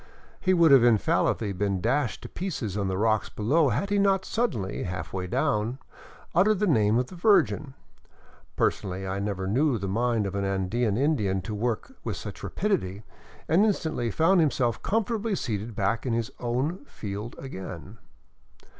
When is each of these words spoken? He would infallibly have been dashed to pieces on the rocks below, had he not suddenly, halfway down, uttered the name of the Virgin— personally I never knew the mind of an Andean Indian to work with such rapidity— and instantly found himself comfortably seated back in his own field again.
He 0.39 0.51
would 0.55 0.71
infallibly 0.71 1.49
have 1.49 1.59
been 1.59 1.79
dashed 1.79 2.23
to 2.23 2.27
pieces 2.29 2.75
on 2.75 2.87
the 2.87 2.97
rocks 2.97 3.29
below, 3.29 3.69
had 3.69 3.91
he 3.91 3.99
not 3.99 4.25
suddenly, 4.25 4.81
halfway 4.81 5.27
down, 5.27 5.77
uttered 6.33 6.57
the 6.57 6.65
name 6.65 6.97
of 6.97 7.05
the 7.05 7.15
Virgin— 7.15 7.75
personally 8.55 9.05
I 9.05 9.19
never 9.19 9.45
knew 9.45 9.77
the 9.77 9.87
mind 9.87 10.25
of 10.25 10.33
an 10.33 10.43
Andean 10.43 10.97
Indian 10.97 11.39
to 11.43 11.53
work 11.53 11.93
with 12.03 12.17
such 12.17 12.41
rapidity— 12.41 13.03
and 13.47 13.63
instantly 13.63 14.09
found 14.09 14.39
himself 14.41 14.81
comfortably 14.81 15.35
seated 15.35 15.75
back 15.75 16.03
in 16.07 16.13
his 16.13 16.31
own 16.39 16.83
field 16.85 17.35
again. 17.37 17.99